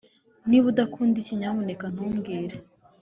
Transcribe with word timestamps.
niba 0.49 0.65
udakunda 0.71 1.15
icyi, 1.19 1.35
nyamuneka 1.39 1.85
ntumbwire. 1.93 2.55